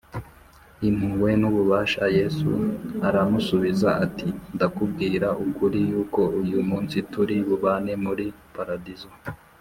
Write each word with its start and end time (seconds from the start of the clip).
impuhwe 0.87 1.31
n’ububasha 1.41 2.03
yesu 2.17 2.49
aramusubiza 3.07 3.89
ati, 4.05 4.27
“ndakubwira 4.55 5.27
ukuri, 5.45 5.79
yuko 5.91 6.21
uyu 6.41 6.59
munsi 6.69 6.97
turi 7.11 7.35
bubane 7.47 7.93
muri 8.05 8.25
paradiso 8.55 9.09